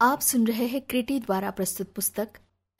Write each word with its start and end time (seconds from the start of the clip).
आप 0.00 0.20
सुन 0.20 0.46
रहे 0.46 0.66
हैं 0.66 0.80
क्रिटी 0.80 1.20
द्वारा 1.20 1.50
प्रस्तुत 1.50 1.92
पुस्तक, 1.92 2.28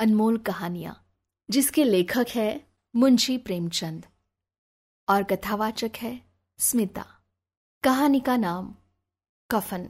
अनमोल 0.01 0.39
कहानियाँ, 0.39 1.07
जिसके 1.51 1.85
लेखक 1.85 2.27
है 2.35 2.67
मुंशी 2.97 3.39
प्रेमचंद 3.39 4.07
और 5.09 5.23
कथावाचक 5.23 5.91
है 5.97 6.23
स्मिता। 6.59 7.07
कहानी 7.83 8.21
का 8.21 8.37
नाम, 8.37 8.75
कफन। 9.51 9.89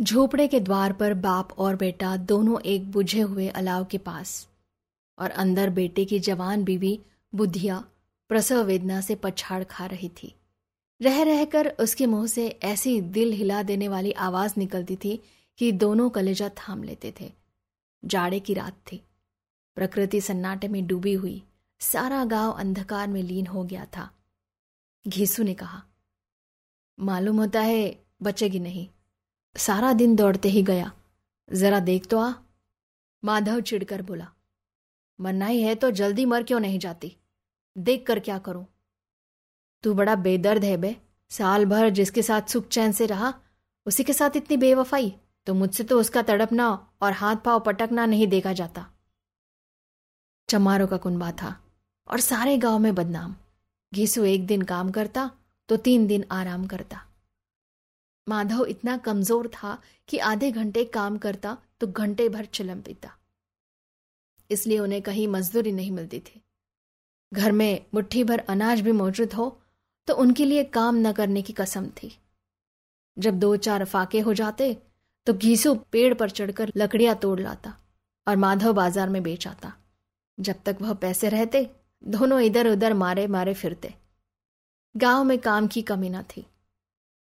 झोपड़े 0.00 0.48
के 0.48 0.60
द्वार 0.60 0.92
पर 0.92 1.14
बाप 1.14 1.52
और 1.58 1.76
बेटा 1.76 2.16
दोनों 2.16 2.60
एक 2.60 2.90
बुझे 2.90 3.20
हुए 3.20 3.48
अलाव 3.48 3.84
के 3.84 3.98
पास, 3.98 4.48
और 5.18 5.30
अंदर 5.30 5.70
बेटे 5.70 6.04
की 6.04 6.20
जवान 6.20 6.64
बीवी 6.64 7.00
बुद्धिया 7.34 7.84
प्रसव 8.28 8.62
वेदना 8.62 9.00
से 9.00 9.14
पछाड़ 9.14 9.64
खा 9.64 9.86
रही 9.86 10.08
थी। 10.08 10.35
रह 11.02 11.22
रहकर 11.22 11.68
उसके 11.68 12.06
मुँह 12.06 12.26
से 12.26 12.48
ऐसी 12.48 13.00
दिल 13.00 13.32
हिला 13.32 13.62
देने 13.62 13.88
वाली 13.88 14.12
आवाज़ 14.12 14.54
निकलती 14.58 14.96
थी 14.96 15.22
कि 15.58 15.72
दोनों 15.72 16.10
कलेजा 16.10 16.48
थाम 16.48 16.82
लेते 16.82 17.14
थे। 17.20 17.32
जाड़े 18.04 18.40
की 18.40 18.54
रात 18.54 18.74
थी। 18.92 19.02
प्रकृति 19.74 20.20
सन्नाटे 20.20 20.68
में 20.68 20.86
डूबी 20.86 21.12
हुई, 21.12 21.42
सारा 21.80 22.24
गाँव 22.24 22.52
अंधकार 22.52 23.08
में 23.08 23.22
लीन 23.22 23.46
हो 23.46 23.64
गया 23.64 23.84
था। 23.84 24.10
घीसू 25.08 25.42
ने 25.42 25.54
कहा, 25.54 25.82
मालूम 27.00 27.36
होता 27.36 27.60
है, 27.60 28.04
बचेगी 28.22 28.58
नहीं। 28.58 28.88
सारा 29.56 29.92
दिन 29.92 30.16
दौड़ते 30.16 30.48
ही 30.48 30.62
गया। 30.62 30.92
जरा 31.52 31.80
देख 31.80 32.06
तो 32.06 32.18
आ। 32.18 32.32
माधव 33.24 33.60
चिढ़कर 33.60 34.02
बोला 34.02 34.28
मरना 35.20 35.46
ही 35.46 35.62
है 35.62 35.74
तो 35.74 35.90
जल्दी 35.90 36.24
मर 36.24 36.42
क्यों 36.42 36.60
नहीं 36.60 36.78
जाती? 36.78 37.16
देख 37.78 38.06
कर 38.06 38.20
क्या 38.20 38.38
करूँ? 38.38 38.66
तू 39.86 39.92
बड़ा 39.94 40.14
बेदर्द 40.16 40.64
है 40.64 40.76
बे। 40.76 40.94
साल 41.30 41.64
भर 41.64 41.88
जिसके 41.90 42.22
साथ 42.22 42.48
सुख 42.48 42.66
चैन 42.68 42.92
से 42.92 43.06
रहा, 43.06 43.32
उसी 43.86 44.04
के 44.04 44.12
साथ 44.12 44.36
इतनी 44.36 44.56
बेवफाई 44.56 45.12
तो 45.46 45.54
मुझसे 45.54 45.84
तो 45.84 45.98
उसका 46.00 46.22
तड़पना 46.22 46.70
और 47.02 47.12
हाथ 47.12 47.36
पाव 47.36 47.60
पटकना 47.60 48.06
नहीं 48.06 48.26
देखा 48.26 48.52
जाता। 48.52 48.84
चमारों 50.48 50.86
का 50.86 50.96
कुनबा 50.96 51.30
था 51.32 51.54
और 52.08 52.20
सारे 52.20 52.56
गाँव 52.58 52.78
में 52.78 52.94
बदनाम। 52.94 53.34
घीसू 53.92 54.24
एक 54.24 54.46
दिन 54.46 54.62
काम 54.64 54.90
करता 54.90 55.30
तो 55.68 55.76
तीन 55.78 56.06
दिन 56.06 56.24
आराम 56.32 56.66
करता। 56.66 57.00
माधव 58.26 58.64
इतना 58.64 58.96
कमज़ोर 58.98 59.48
था 59.48 59.76
कि 60.08 60.18
आधे 60.24 60.50
घंटे 60.52 60.84
काम 60.90 61.18
करता 61.18 61.56
तो 61.80 61.86
घंटे 61.86 62.28
भर 62.28 62.44
चिलम 62.50 62.80
पीता। 62.80 63.12
इसलिए 64.50 64.78
उन्हें 64.78 65.00
कहीं 65.02 65.28
मजदूरी 65.28 65.72
नहीं 65.72 65.90
मिलती 65.92 66.20
थी। 66.20 66.40
घर 67.32 67.52
में 67.52 67.86
मुट्ठी 67.94 68.24
भर 68.24 68.38
अनाज 68.48 68.80
भी 68.80 68.92
मौजूद 68.94 69.32
हो 69.32 69.46
तो 70.08 70.14
उनके 70.14 70.44
लिए 70.44 70.64
काम 70.64 70.96
न 70.96 71.12
करने 71.12 71.42
की 71.42 71.52
कसम 71.52 71.86
थी। 71.96 72.16
जब 73.16 73.38
दो 73.38 73.56
चार 73.58 73.84
फाके 73.84 74.20
हो 74.20 74.34
जाते 74.34 74.76
तो 75.26 75.34
घीसू 75.34 75.74
पेड़ 75.92 76.12
पर 76.14 76.30
चढ़कर 76.30 76.72
लकड़ियाँ 76.76 77.14
तोड़ 77.16 77.38
लाता 77.40 77.74
और 78.26 78.36
माधव 78.36 78.72
बाज़ार 78.72 79.08
में 79.08 79.22
बेच 79.22 79.46
आता। 79.46 79.72
जब 80.38 80.62
तक 80.66 80.78
वह 80.80 80.92
पैसे 80.94 81.28
रहते, 81.28 81.68
दोनों 82.02 82.40
इधर 82.40 82.68
उधर 82.68 82.94
मारे 82.94 83.26
मारे 83.26 83.54
फिरते। 83.54 83.94
गाँव 84.94 85.24
में 85.24 85.38
काम 85.38 85.66
की 85.66 85.82
कमी 85.82 86.10
न 86.10 86.22
थी। 86.26 86.46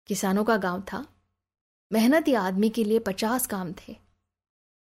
किसानों 0.09 0.43
का 0.43 0.57
गाँव 0.57 0.81
था। 0.91 1.05
मेहनती 1.91 2.33
आदमी 2.35 2.69
के 2.69 2.83
लिए 2.83 2.99
पचास 2.99 3.47
काम 3.47 3.73
थे। 3.79 3.95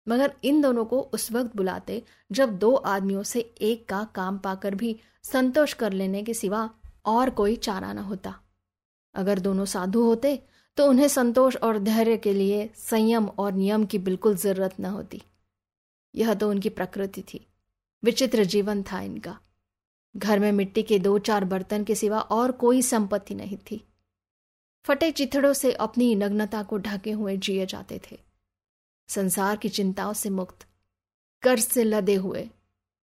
मगर 0.07 0.33
इन 0.45 0.61
दोनों 0.61 0.85
को 0.85 1.01
उस 1.15 1.31
वक्त 1.33 1.57
बुलाते, 1.57 2.03
जब 2.33 2.59
दो 2.59 2.75
आदमियों 2.75 3.23
से 3.23 3.41
एक 3.41 3.89
का 3.89 4.03
काम 4.15 4.39
पाकर 4.39 4.75
भी 4.75 4.97
संतोष 5.25 5.73
कर 5.73 5.93
लेने 5.93 6.23
के 6.23 6.35
सिवा 6.35 6.69
और 7.07 7.31
कोई 7.31 7.57
चारा 7.57 7.93
न 7.93 7.99
होता। 7.99 8.35
अगर 9.15 9.39
दोनों 9.39 9.65
साधु 9.65 10.03
होते 10.03 10.43
तो 10.77 10.87
उन्हें 10.87 11.09
संतोष 11.09 11.57
और 11.57 11.79
धैर्य 11.79 12.17
के 12.17 12.33
लिए 12.33 12.71
संयम 12.77 13.27
और 13.29 13.53
नियम 13.53 13.85
की 13.85 13.99
बिल्कुल 13.99 14.37
ज़रूरत 14.37 14.75
न 14.81 14.85
होती। 14.85 15.23
यह 16.15 16.35
तो 16.35 16.51
उनकी 16.51 16.69
प्रकृति 16.69 17.23
थी। 17.23 17.47
विचित्र 18.03 18.45
जीवन 18.45 18.83
था 18.83 19.01
इनका। 19.01 19.39
घर 20.17 20.39
में 20.39 20.51
मिट्टी 20.53 20.83
के 20.83 20.99
दो 20.99 21.19
चार 21.19 21.45
बर्तन 21.45 21.85
के 21.85 21.95
सिवा 21.95 22.21
और 22.21 22.53
कोई 22.53 22.83
संपत्ति 22.83 23.35
नहीं 23.35 23.57
थी। 23.71 23.85
फटे 24.85 25.11
चिथड़ों 25.11 25.53
से 25.53 25.73
अपनी 25.73 26.15
नग्नता 26.15 26.63
को 26.63 26.79
ढके 26.79 27.13
हुए 27.13 27.37
जिए 27.37 27.67
जाते 27.67 28.01
थे। 28.11 28.19
संसार 29.09 29.57
की 29.57 29.69
चिंताओं 29.69 30.13
से 30.13 30.31
मुक्त, 30.31 30.67
कर्ज 31.43 31.63
से 31.63 31.85
लदे 31.85 32.15
हुए, 32.15 32.49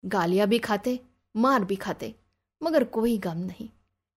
गालियाँ 0.06 0.48
भी 0.48 0.60
खाते, 0.60 1.00
मार 1.36 1.66
भी 1.66 1.76
खाते, 1.76 2.16
मगर 2.62 2.84
कोई 2.84 3.18
गम 3.18 3.38
नहीं। 3.38 3.70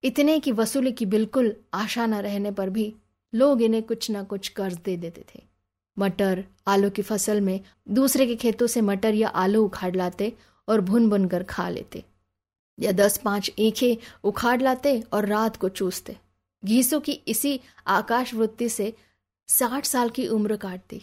इतने 0.04 0.38
की 0.40 0.52
वसूली 0.52 0.92
की 0.92 1.06
बिल्कुल 1.06 1.54
आशा 1.74 2.06
न 2.06 2.14
रहने 2.14 2.50
पर 2.50 2.70
भी 2.70 2.94
लोग 3.32 3.62
इन्हें 3.62 3.82
कुछ 3.82 4.10
न 4.10 4.22
कुछ 4.24 4.48
कर्ज 4.48 4.76
दे 4.76 4.96
देते 4.96 5.24
थे। 5.34 5.42
मटर, 5.96 6.44
आलू 6.66 6.90
की 6.90 7.02
फ़सल 7.02 7.40
में 7.40 7.60
दूसरे 7.88 8.26
के 8.26 8.36
खेतों 8.36 8.66
से 8.66 8.80
मटर 8.80 9.14
या 9.14 9.28
आलू 9.28 9.64
उखाड़ 9.64 9.94
लाते 9.96 10.32
और 10.68 10.80
भुन 10.80 11.08
भुन 11.10 11.26
कर 11.28 11.42
खा 11.42 11.68
लेते। 11.68 12.04
या 12.78 12.92
दस 12.92 13.16
पाँच 13.16 13.50
ईखे 13.58 13.96
उखाड़ 14.24 14.60
लाते 14.62 15.00
और 15.12 15.26
रात 15.26 15.56
को 15.56 15.68
चूसते। 15.68 16.16
घीसों 16.64 17.00
की 17.00 17.12
इसी 17.12 17.60
आकाश 17.86 18.34
वृत्ति 18.34 18.68
से 18.68 18.92
साठ 19.48 19.84
साल 19.84 20.10
की 20.10 20.26
उम्र 20.28 20.56
काटती। 20.56 21.02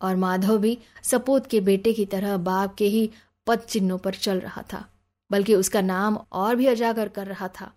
और 0.00 0.16
माधव 0.16 0.58
भी 0.58 0.78
सपूत 1.02 1.46
के 1.46 1.60
बेटे 1.60 1.92
की 1.92 2.04
तरह 2.06 2.36
बाप 2.36 2.74
के 2.74 2.84
ही 2.84 3.10
पद 3.46 3.58
चिन्हों 3.58 3.98
पर 3.98 4.14
चल 4.14 4.40
रहा 4.40 4.62
था, 4.72 4.84
बल्कि 5.30 5.54
उसका 5.54 5.80
नाम 5.80 6.18
और 6.32 6.56
भी 6.56 6.66
अजागर 6.66 7.08
कर 7.08 7.26
रहा 7.26 7.48
था। 7.48 7.72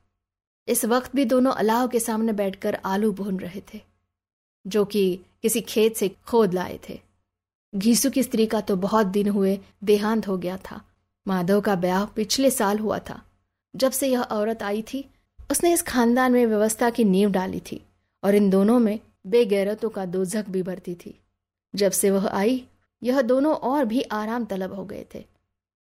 इस 0.68 0.86
वक्त 0.86 1.16
भी 1.16 1.26
दोनों 1.26 1.52
अलाव 1.52 1.88
के 1.88 2.00
सामने 2.00 2.34
बैठकर 2.34 2.76
आलू 2.86 3.12
भून 3.12 3.40
रहे 3.40 3.62
थे, 3.74 3.81
जो 4.66 4.86
कि 4.86 5.20
किसी 5.42 5.62
खेत 5.62 5.96
से 5.96 6.09
खोद 6.28 6.53
लाए 6.53 6.80
थे। 6.90 7.00
घीसू 7.74 8.09
की 8.09 8.24
स्त्री 8.24 8.46
का 8.46 8.62
तो 8.62 8.76
बहुत 8.76 9.08
दिन 9.08 9.30
हुए 9.30 9.59
देहांत 9.84 10.28
हो 10.28 10.38
गया 10.38 10.58
था। 10.58 10.81
माधव 11.26 11.62
का 11.62 11.76
ब्याह 11.76 12.06
पिछले 12.06 12.52
साल 12.52 12.80
हुआ 12.80 13.00
था। 13.00 13.22
जब 13.76 13.92
से 13.92 14.08
यह 14.08 14.22
औरत 14.22 14.64
आई 14.64 14.81
थी, 14.81 15.03
उसने 15.52 15.74
इस 15.74 15.81
खानदान 15.81 16.31
में 16.31 16.46
व्यवस्था 16.46 16.90
की 16.90 17.03
नींव 17.03 17.32
डाली 17.32 17.59
थी 17.59 17.82
और 18.24 18.36
इन 18.36 18.50
दोनों 18.50 18.80
में 18.80 19.00
बेगैरतों 19.28 19.90
का 19.90 20.06
दोजक 20.06 20.50
भी 20.50 20.62
भरती 20.64 20.96
थी। 20.96 21.20
जब 21.74 21.92
से 21.92 22.12
वह 22.12 22.28
आई, 22.30 22.64
यह 23.02 23.22
दोनों 23.22 23.56
और 23.56 23.86
भी 23.86 24.02
आराम 24.02 24.46
तलब 24.46 24.74
हो 24.74 24.86
गए 24.86 25.06
थे, 25.16 25.26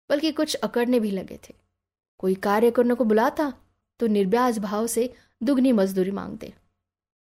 बल्कि 0.10 0.32
कुछ 0.32 0.56
अकड़ने 0.56 1.00
भी 1.00 1.12
लगे 1.12 1.40
थे। 1.50 1.54
कोई 2.20 2.36
कार्य 2.36 2.72
करने 2.72 2.94
को 2.94 3.04
बुलाता 3.04 3.52
तो 4.00 4.08
निर्ब्याज 4.08 4.60
भाव 4.60 4.88
से 4.88 5.12
दुगनी 5.42 5.72
मजदूरी 5.74 6.12
मांगते। 6.14 6.54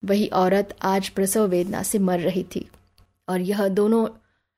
वही 0.03 0.27
औरत 0.35 0.77
आज 0.85 1.09
प्रसव 1.09 1.47
वेदना 1.49 1.83
से 1.83 1.99
मर 2.01 2.21
रही 2.21 2.43
थी 2.55 2.69
और 3.29 3.41
यह 3.43 3.67
दोनों 3.71 4.07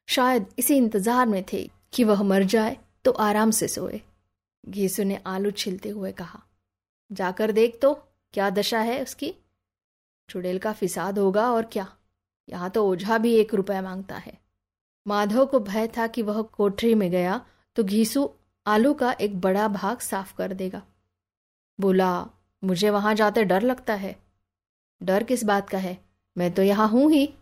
शायद 0.09 0.47
इसी 0.59 0.77
इंतज़ार 0.77 1.27
में 1.27 1.43
थे 1.53 1.69
कि 1.93 2.05
वह 2.05 2.23
मर 2.25 2.43
जाए 2.45 2.77
तो 3.05 3.11
आराम 3.13 3.51
से 3.51 3.69
सोए। 3.69 4.01
घीसू 4.65 5.05
ने 5.05 5.21
आलू 5.27 5.51
छिलते 5.53 5.89
हुए 5.89 6.13
कहा, 6.13 6.41
जाकर 7.11 7.53
देख 7.53 7.79
तो 7.83 7.93
क्या 8.35 8.49
दशा 8.51 8.81
है 8.81 9.03
उसकी? 9.03 9.33
चुड़ैल 10.29 10.59
का 10.59 10.73
फिसाद 10.73 11.19
होगा 11.19 11.51
और 11.53 11.65
क्या? 11.73 11.87
यहाँ 12.49 12.71
तो 12.71 12.85
ओझा 12.87 13.19
भी 13.19 13.35
एक 13.35 13.55
रुपया 13.55 13.83
माँगता 13.83 14.17
है। 14.17 14.33
माधव 15.07 15.47
को 15.47 15.61
भय 15.61 15.87
था 15.97 16.07
कि 16.07 16.23
वह 16.23 16.43
कोठरी 16.53 16.95
में 16.95 17.11
गया 17.11 17.41
तो 17.77 17.85
घीसू 17.85 18.31
आलू 18.67 18.93
का 18.95 19.13
एक 19.13 19.41
बड़ा 19.41 19.67
भाग 19.71 19.99
साफ़ 20.01 20.35
कर 20.37 20.53
देगा। 20.55 20.83
बोला, 21.79 22.27
मुझे 22.63 22.91
वहाँ 22.91 23.15
जाते 23.15 23.45
डर 23.45 23.63
लगता 23.63 23.95
है। 23.95 24.17
डर 25.03 25.23
किस 25.23 25.45
बात 25.45 25.69
का 25.69 25.79
है? 25.79 25.99
मैं 26.37 26.51
तो 26.55 26.63
यहाँ 26.63 26.89
हूँ 26.89 27.11
ही। 27.13 27.35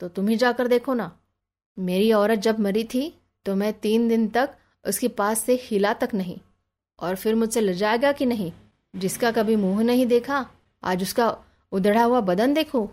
तो 0.00 0.08
तुम 0.08 0.28
ही 0.28 0.36
जाकर 0.36 0.68
देखो 0.68 0.94
ना। 0.94 1.10
मेरी 1.78 2.12
औरत 2.12 2.38
जब 2.38 2.60
मरी 2.60 2.84
थी 2.84 3.20
तो 3.46 3.54
मैं 3.54 3.72
तीन 3.72 4.08
दिन 4.08 4.28
तक 4.28 4.54
उसके 4.84 5.08
पास 5.08 5.40
से 5.40 5.58
हिला 5.62 5.92
तक 5.92 6.14
नहीं। 6.14 6.38
और 6.98 7.16
फिर 7.16 7.34
मुझसे 7.34 7.60
ल 7.60 7.72
जाएगा 7.72 8.12
कि 8.12 8.26
नहीं? 8.26 8.52
जिसका 8.96 9.30
कभी 9.30 9.56
मुँह 9.56 9.82
नहीं 9.82 10.06
देखा, 10.06 10.46
आज 10.82 11.02
उसका 11.02 11.36
उधड़ा 11.72 12.04
हुआ 12.04 12.20
बदन 12.20 12.54
देखो? 12.54 12.88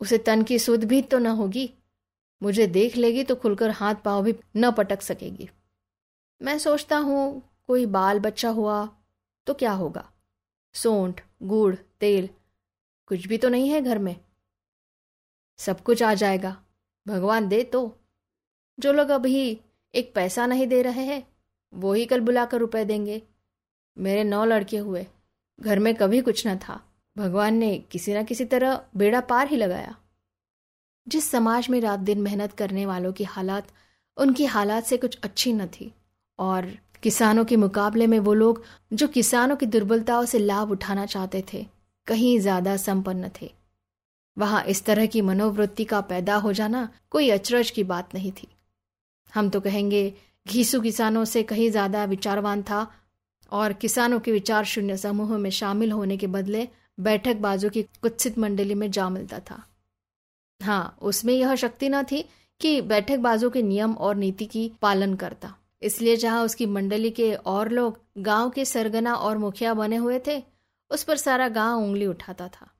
उसे 0.00 0.18
तन 0.18 0.42
की 0.42 0.58
सुध 0.58 0.84
भी 0.84 1.02
तो 1.02 1.18
न 1.18 1.26
होगी। 1.26 1.70
मुझे 2.42 2.66
देख 2.66 2.96
लेगी 2.96 3.22
तो 3.22 3.34
खुलकर 3.34 3.70
हाथ 3.70 3.94
पाँव 3.94 4.22
भी 4.24 4.34
न 4.56 4.70
पटक 4.70 5.02
सकेगी। 5.02 5.48
मैं 6.42 6.58
सोचता 6.58 6.96
हूँ, 6.96 7.42
कोई 7.66 7.86
बाल 7.86 8.18
बच्चा 8.18 8.48
हुआ 8.48 8.88
तो 9.50 9.54
क्या 9.54 9.72
होगा? 9.72 10.12
सोंठ, 10.74 11.24
गुड़, 11.42 11.74
तेल, 11.74 12.28
कुछ 13.06 13.26
भी 13.26 13.38
तो 13.38 13.48
नहीं 13.48 13.68
है 13.68 13.80
घर 13.80 13.98
में। 13.98 14.16
सब 15.58 15.80
कुछ 15.80 16.02
आ 16.02 16.14
जाएगा। 16.14 16.62
भगवान 17.08 17.48
दे 17.48 17.64
तो। 17.64 18.00
जो 18.80 18.92
लोग 18.92 19.08
अभी 19.08 19.60
एक 19.94 20.14
पैसा 20.14 20.46
नहीं 20.46 20.66
दे 20.66 20.82
रहे 20.82 21.04
हैं, 21.04 21.28
वो 21.74 21.92
ही 21.92 22.06
कल 22.06 22.20
बुलाकर 22.20 22.58
रुपए 22.58 22.84
देंगे। 22.84 23.22
मेरे 23.98 24.24
नौ 24.24 24.44
लड़के 24.44 24.78
हुए। 24.78 25.06
घर 25.60 25.78
में 25.78 25.94
कभी 25.94 26.20
कुछ 26.20 26.46
न 26.46 26.58
था। 26.58 26.92
भगवान 27.16 27.54
ने 27.54 27.78
किसी 27.78 28.14
न 28.14 28.24
किसी 28.24 28.44
तरह 28.44 28.84
बेड़ा 28.96 29.20
पार 29.20 29.48
ही 29.48 29.56
लगाया। 29.56 29.96
जिस 31.08 31.30
समाज 31.30 31.68
में 31.68 31.80
रात 31.80 32.00
दिन 32.00 32.20
मेहनत 32.20 32.52
करने 32.52 32.86
वालों 32.86 33.12
की 33.12 33.24
हालात, 33.24 33.68
उनकी 34.16 34.44
हालात 34.44 34.84
से 34.84 34.96
कुछ 34.96 35.18
अच्छी 35.22 35.52
न 35.52 35.66
थी। 35.66 35.94
और 36.38 36.89
किसानों 37.02 37.44
के 37.44 37.56
मुकाबले 37.56 38.06
में 38.06 38.18
वो 38.20 38.34
लोग 38.34 38.62
जो 38.92 39.08
किसानों 39.08 39.56
की 39.56 39.66
दुर्बलताओं 39.68 40.24
से 40.24 40.38
लाभ 40.38 40.70
उठाना 40.70 41.06
चाहते 41.06 41.44
थे, 41.52 41.66
कहीं 42.06 42.38
ज़्यादा 42.40 42.76
संपन्न 42.78 43.30
थे। 43.40 43.50
वहाँ 44.36 44.62
इस 44.64 44.84
तरह 44.84 45.06
की 45.06 45.20
मनोवृत्ति 45.22 45.84
का 45.84 46.00
पैदा 46.02 46.36
हो 46.36 46.52
जाना 46.52 46.88
कोई 47.10 47.30
अचरज 47.30 47.70
की 47.70 47.84
बात 47.84 48.14
नहीं 48.14 48.32
थी। 48.32 48.48
हम 49.32 49.48
तो 49.50 49.60
कहेंगे, 49.60 50.12
घीसू 50.46 50.80
किसानों 50.80 51.24
से 51.24 51.42
कहीं 51.44 51.70
ज़्यादा 51.70 52.04
विचारवान 52.06 52.62
था 52.62 52.86
और 53.52 53.72
किसानों 53.72 54.20
के 54.20 54.32
विचार 54.32 54.64
शून्य 54.64 54.96
समूह 54.96 55.36
में 55.38 55.50
शामिल 55.52 55.92
होने 55.92 56.16
के 56.16 56.26
बदले 56.28 56.68
बैठक 56.98 57.36
बाजू 57.38 57.68
की 57.70 57.82
कुत्सित 58.02 58.38
मंडली 58.38 58.74
में 58.74 58.90
जा 58.90 59.08
मिलता 59.08 59.38
था। 59.40 59.62
हाँ 60.60 60.96
उसमें 61.02 61.34
यह 61.34 61.54
शक्ति 61.56 61.88
न 61.88 62.02
थी 62.02 62.24
कि 62.60 62.80
बैठक 62.82 63.18
बाजू 63.18 63.50
के 63.50 63.62
नियम 63.62 63.94
और 63.94 64.16
नीति 64.16 64.46
की 64.46 64.70
पालन 64.82 65.14
करता। 65.14 65.54
इसलिए 65.82 66.16
जहाँ 66.16 66.44
उसकी 66.44 66.66
मंडली 66.68 67.10
के 67.10 67.32
और 67.34 67.70
लोग 67.70 67.98
गाँव 68.18 68.50
के 68.50 68.64
सरगना 68.64 69.14
और 69.14 69.38
मुखिया 69.38 69.74
बने 69.74 69.96
हुए 69.96 70.20
थे, 70.26 70.42
उस 70.90 71.02
पर 71.04 71.16
सारा 71.16 71.48
गाँव 71.50 71.82
उंगली 71.82 72.06
उठाता 72.06 72.48
था। 72.50 72.70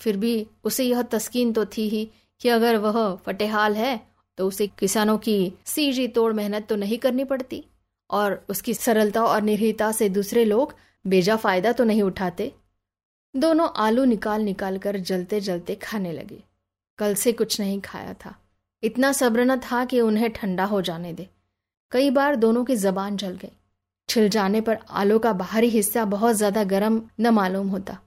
फिर 0.00 0.16
भी 0.16 0.46
उसे 0.64 0.84
यह 0.84 1.02
तस्कीन 1.04 1.52
तो 1.52 1.64
थी 1.66 1.88
ही 1.88 2.08
कि 2.40 2.48
अगर 2.48 2.76
वह 2.76 3.14
फटेहाल 3.26 3.74
है 3.74 4.00
तो 4.38 4.46
उसे 4.48 4.66
किसानों 4.68 5.16
की 5.18 5.52
सीजी 5.66 6.06
तोड़ 6.08 6.32
मेहनत 6.32 6.66
तो 6.68 6.76
नहीं 6.76 6.98
करनी 6.98 7.24
पड़ती, 7.24 7.64
और 8.10 8.44
उसकी 8.48 8.74
सरलता 8.74 9.24
और 9.24 9.42
निर्भीता 9.42 9.90
से 9.92 10.08
दूसरे 10.08 10.44
लोग 10.44 10.74
बेजा 11.04 11.36
फ़ायदा 11.36 11.72
तो 11.72 11.84
नहीं 11.84 12.02
उठाते। 12.02 12.52
दोनों 13.34 13.68
आलू 13.76 14.04
निकाल 14.04 14.42
निकाल 14.42 14.78
कर 14.78 14.96
जलते 14.98 15.40
जलते 15.40 15.74
खाने 15.74 16.12
लगे। 16.12 16.42
कल 16.98 17.14
से 17.14 17.32
कुछ 17.32 17.58
नहीं 17.60 17.80
खाया 17.80 18.14
था। 18.16 18.34
इतना 18.82 19.12
सब्र 19.12 19.44
न 19.44 19.56
था 19.60 19.84
कि 19.84 20.00
उन्हें 20.00 20.30
ठंडा 20.32 20.64
हो 20.64 20.80
जाने 20.82 21.12
दे। 21.12 21.28
कई 21.92 22.10
बार 22.10 22.36
दोनों 22.36 22.64
की 22.64 22.76
जबान 22.76 23.16
जल 23.16 23.36
गई। 23.36 23.50
छिल 24.08 24.28
जाने 24.28 24.60
पर 24.60 24.78
आलू 24.92 25.18
का 25.18 25.32
बाहरी 25.34 25.68
हिस्सा 25.70 26.04
बहुत 26.06 26.36
ज़्यादा 26.36 26.64
गर्म 26.66 27.00
न 27.20 27.28
मालूम 27.30 27.68
होता, 27.68 27.98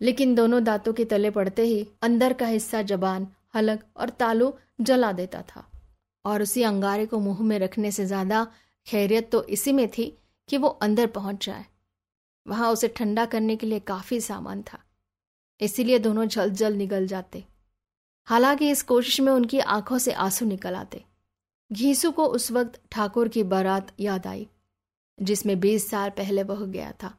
लेकिन 0.00 0.34
दोनों 0.34 0.62
दांतों 0.64 0.92
के 0.92 1.04
तले 1.04 1.30
पड़ते 1.30 1.62
ही 1.64 1.86
अंदर 2.02 2.32
का 2.32 2.46
हिस्सा 2.46 2.82
जबान, 2.84 3.26
हलक 3.54 3.84
और 3.96 4.10
तालू 4.12 4.52
जला 4.80 5.12
देता 5.14 5.42
था। 5.44 5.64
और 6.24 6.42
उसी 6.42 6.62
अंगारे 6.64 7.06
को 7.06 7.18
मुँह 7.20 7.42
में 7.42 7.58
रखने 7.58 7.90
से 7.90 8.04
ज़्यादा 8.06 8.46
खैरियत 8.86 9.30
तो 9.32 9.42
इसी 9.46 9.72
में 9.72 9.88
थी 9.88 10.06
कि 10.48 10.56
वो 10.56 10.68
अंदर 10.68 11.06
पहुँच 11.08 11.46
जाए। 11.46 11.64
वहाँ 12.46 12.70
उसे 12.72 12.88
ठंडा 12.88 13.24
करने 13.26 13.56
के 13.56 13.66
लिए 13.66 13.80
काफ़ी 13.82 14.20
सामान 14.20 14.62
था, 14.62 14.78
इसीलिए 15.60 15.98
दोनों 15.98 16.24
जल्द 16.26 16.54
जल्द 16.54 16.76
निकल 16.76 17.06
जाते। 17.06 17.44
हालाँकि 18.28 18.70
इस 18.70 18.82
कोशिश 18.84 19.20
में 19.20 19.32
उनकी 19.32 19.58
आँखों 19.60 19.98
से 19.98 20.12
आँसू 20.14 20.46
निकल 20.46 20.74
आते। 20.76 21.04
घीसू 21.70 22.10
को 22.10 22.26
उस 22.26 22.50
वक्त 22.52 22.80
ठाकुर 22.92 23.28
की 23.28 23.42
बारात 23.42 23.92
याद 24.00 24.26
आई, 24.26 24.46
जिसमें 25.18 25.58
बीस 25.60 25.90
साल 25.90 26.10
पहले 26.10 26.42
वह 26.42 26.64
गया 26.66 26.92
था। 26.92 27.14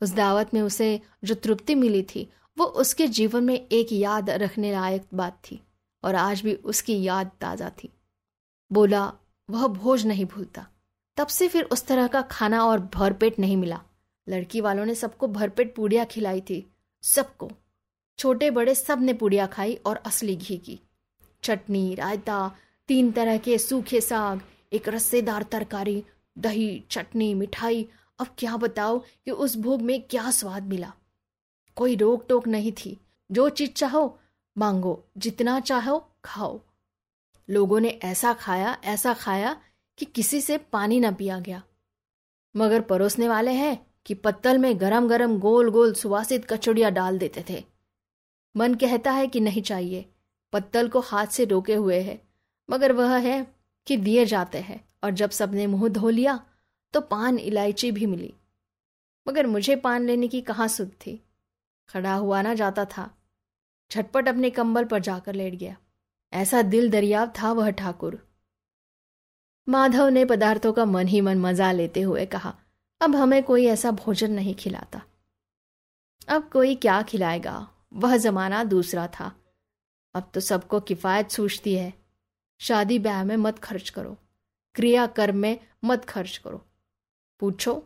उस 0.00 0.12
दावत 0.12 0.54
में 0.54 0.60
उसे 0.62 1.00
जो 1.24 1.34
तृप्ति 1.34 1.74
मिली 1.74 2.02
थी, 2.02 2.28
वो 2.56 2.64
उसके 2.64 3.06
जीवन 3.08 3.44
में 3.44 3.54
एक 3.54 3.92
याद 3.92 4.30
रखने 4.30 4.72
लायक 4.72 5.06
बात 5.14 5.40
थी, 5.44 5.60
और 6.02 6.14
आज 6.14 6.40
भी 6.40 6.54
उसकी 6.54 7.02
याद 7.02 7.30
ताज़ा 7.40 7.70
थी। 7.82 7.92
बोला, 8.70 9.12
वह 9.48 9.66
भोज 9.66 10.06
नहीं 10.06 10.24
भूलता। 10.24 10.66
तब 11.16 11.26
से 11.26 11.48
फिर 11.48 11.64
उस 11.64 11.86
तरह 11.86 12.06
का 12.06 12.22
खाना 12.22 12.64
और 12.64 12.80
भरपेट 12.94 13.38
नहीं 13.38 13.56
मिला। 13.56 13.80
लड़की 14.26 14.60
वालों 14.60 14.84
ने 14.84 14.94
सबको 14.94 15.28
भरपेट 15.28 15.74
पूड़िया 15.74 16.04
खिलाई 16.04 16.40
थी, 16.40 16.66
सबको। 17.02 17.50
छोटे 18.18 18.50
बड़े 18.50 18.74
सबने 18.74 19.12
पूड़िया 19.12 19.46
खाई 19.46 19.74
और 19.74 19.96
असली 19.96 20.36
घी 20.36 20.56
की। 20.56 20.78
चटनी, 21.42 21.94
रायता 21.94 22.50
तीन 22.92 23.12
तरह 23.12 23.38
के 23.38 23.58
सूखे 23.58 24.00
साग, 24.00 24.40
एक 24.72 24.88
रस्सेदार 24.88 25.42
तरकारी, 25.42 26.04
दही, 26.38 26.84
चटनी, 26.90 27.34
मिठाई। 27.34 27.88
अब 28.18 28.26
क्या 28.38 28.56
बताओ 28.56 28.98
कि 28.98 29.30
उस 29.30 29.56
भोग 29.56 29.82
में 29.82 30.02
क्या 30.02 30.30
स्वाद 30.30 30.62
मिला। 30.62 30.92
कोई 31.76 31.96
रोक 31.96 32.26
टोक 32.28 32.46
नहीं 32.46 32.72
थी। 32.72 33.00
जो 33.32 33.48
चीज़ 33.48 33.70
चाहो, 33.70 34.18
मांगो। 34.58 35.04
जितना 35.18 35.60
चाहो, 35.60 36.08
खाओ। 36.24 36.60
लोगों 37.50 37.80
ने 37.80 37.88
ऐसा 37.88 38.32
खाया 38.32 38.78
ऐसा 38.84 39.14
खाया 39.14 39.60
कि 39.98 40.04
किसी 40.04 40.40
से 40.40 40.58
पानी 40.58 41.00
ना 41.00 41.10
पिया 41.10 41.40
गया। 41.40 41.62
मगर 42.56 42.80
परोसने 42.80 43.28
वाले 43.28 43.52
हैं 43.52 43.86
कि 44.06 44.14
पत्तल 44.14 44.58
में 44.58 44.80
गरम 44.80 45.08
गरम 45.08 45.38
गोल 45.38 45.70
गोल 45.70 45.94
सुवासित 45.94 46.44
कचौड़िया 46.44 46.90
डाल 46.90 47.18
देते 47.18 47.44
थे। 47.50 47.64
मन 48.56 48.74
कहता 48.74 49.10
है 49.10 49.26
कि 49.26 49.40
नहीं 49.40 49.62
चाहिए। 49.62 50.12
पत्तल 50.52 50.88
को 50.88 51.00
हाथ 51.00 51.26
से 51.26 51.44
रोके 51.44 51.74
हुए 51.74 52.00
है। 52.00 52.31
मगर 52.72 52.92
वह 52.92 53.16
है 53.16 53.46
कि 53.86 53.96
दिए 53.96 54.24
जाते 54.26 54.58
हैं 54.58 54.84
और 55.04 55.10
जब 55.10 55.30
सबने 55.30 55.66
मुँह 55.66 55.88
धो 55.88 56.08
लिया 56.08 56.38
तो 56.94 57.00
पान 57.00 57.38
इलायची 57.38 57.92
भी 57.92 58.06
मिली। 58.06 58.34
मगर 59.26 59.46
मुझे 59.46 59.76
पान 59.76 60.06
लेने 60.06 60.28
की 60.28 60.40
कहाँ 60.40 60.68
सुध 60.68 60.90
थी? 61.06 61.20
खड़ा 61.88 62.14
हुआ 62.14 62.42
ना 62.42 62.54
जाता 62.54 62.84
था। 62.84 63.10
झटपट 63.90 64.28
अपने 64.28 64.50
कंबल 64.50 64.84
पर 64.84 64.98
जाकर 64.98 65.34
लेट 65.34 65.54
गया। 65.54 65.76
ऐसा 66.32 66.62
दिल 66.62 66.90
दरियाव 66.90 67.32
था 67.42 67.52
वह 67.52 67.70
ठाकुर। 67.70 68.18
माधव 69.68 70.08
ने 70.08 70.24
पदार्थों 70.24 70.72
का 70.72 70.84
मन 70.84 71.06
ही 71.06 71.20
मन 71.20 71.38
मज़ा 71.38 71.72
लेते 71.72 72.00
हुए 72.00 72.26
कहा, 72.26 72.54
अब 73.00 73.16
हमें 73.16 73.42
कोई 73.42 73.66
ऐसा 73.66 73.90
भोजन 73.90 74.32
नहीं 74.32 74.54
खिलाता। 74.54 75.02
अब 76.28 76.48
कोई 76.52 76.74
क्या 76.74 77.02
खिलाएगा? 77.02 77.68
वह 77.92 78.16
जमाना 78.16 78.64
दूसरा 78.64 79.06
था। 79.06 79.32
अब 80.14 80.30
तो 80.34 80.40
सबको 80.40 80.80
किफायत 80.80 81.30
सूझती 81.30 81.74
है। 81.74 82.01
शादी 82.62 82.98
ब्याह 82.98 83.24
में 83.24 83.36
मत 83.36 83.58
खर्च 83.58 83.90
करो। 83.90 84.16
क्रिया 84.74 85.06
कर्म 85.06 85.36
में 85.36 85.58
मत 85.84 86.04
खर्च 86.04 86.36
करो। 86.36 86.64
पूछो, 87.40 87.82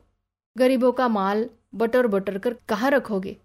गरीबों 0.57 0.93
का 0.93 1.09
माल 1.09 1.49
बटोर 1.75 2.07
बटोर 2.07 2.39
कर 2.39 2.55
कहाँ 2.69 2.91
रखोगे? 2.91 3.37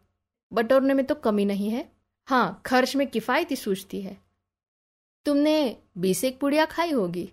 बटोरने 0.51 0.93
में 0.93 1.05
तो 1.05 1.15
कमी 1.15 1.45
नहीं 1.45 1.69
है। 1.69 1.91
हाँ 2.27 2.61
खर्च 2.65 2.95
में 2.95 3.07
किफ़ायती 3.07 3.55
सूझती 3.55 4.01
है। 4.01 4.17
तुमने 5.25 5.77
बीस 5.97 6.23
एक 6.23 6.39
पुड़िया 6.39 6.65
खाई 6.65 6.91
होगी। 6.91 7.31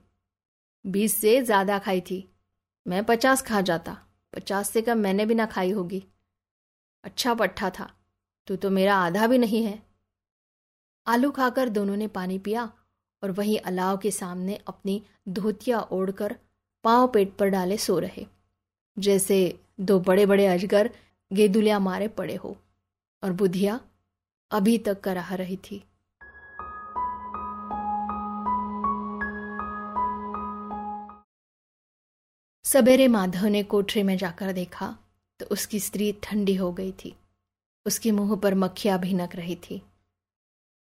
बीस 0.84 1.16
से 1.16 1.40
ज़्यादा 1.42 1.78
खाई 1.78 2.00
थी। 2.00 2.28
मैं 2.86 3.04
पचास 3.04 3.42
खा 3.42 3.60
जाता। 3.60 3.96
पचास 4.34 4.70
से 4.70 4.82
कम 4.82 4.98
मैंने 4.98 5.26
भी 5.26 5.34
ना 5.34 5.46
खाई 5.46 5.70
होगी। 5.70 6.04
अच्छा 7.04 7.34
पट्ठा 7.34 7.70
था। 7.70 7.90
तू 8.46 8.56
तो 8.56 8.70
मेरा 8.70 8.96
आधा 8.96 9.26
भी 9.26 9.38
नहीं 9.38 9.64
है। 9.64 9.82
आलू 11.06 11.30
खाकर 11.30 11.68
दोनों 11.68 11.96
ने 11.96 12.06
पानी 12.08 12.38
पिया। 12.38 12.70
और 13.22 13.30
वहीं 13.30 13.58
अलाव 13.58 13.96
के 13.96 14.10
सामने 14.10 14.58
अपनी 14.68 15.02
धोतिया 15.28 15.80
ओढ़कर 15.80 16.36
पाँव 16.84 17.06
पेट 17.08 17.34
पर 17.36 17.48
डाले 17.48 17.76
सो 17.78 17.98
रहे, 17.98 18.26
जैसे 18.96 19.58
दो 19.80 19.98
बड़े 20.00 20.26
बड़े 20.26 20.46
अजगर 20.46 20.90
गेदुलिया 21.30 21.78
मारे 21.78 22.08
पड़े 22.08 22.34
हो। 22.34 22.56
और 23.22 23.32
बुधिया 23.32 23.80
अभी 24.50 24.78
तक 24.78 25.00
कराह 25.00 25.34
रही 25.34 25.56
थी। 25.56 25.84
सवेरे 32.64 33.08
माधव 33.08 33.46
ने 33.46 33.62
कोठरी 33.62 34.02
में 34.02 34.16
जाकर 34.16 34.52
देखा 34.52 34.96
तो 35.40 35.46
उसकी 35.46 35.80
स्त्री 35.80 36.12
ठंडी 36.22 36.54
हो 36.54 36.72
गई 36.72 36.92
थी। 36.92 37.14
उसके 37.86 38.10
मुँह 38.10 38.36
पर 38.36 38.54
मक्खियाँ 38.54 38.98
भिनक 38.98 39.36
रही 39.36 39.56
थी। 39.56 39.82